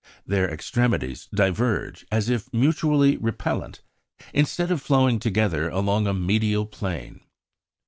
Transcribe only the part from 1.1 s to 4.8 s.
diverge, as if mutually repellent, instead